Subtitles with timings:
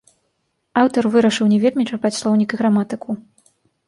[0.83, 3.09] Аўтар вырашыў не вельмі чапаць слоўнік і граматыку.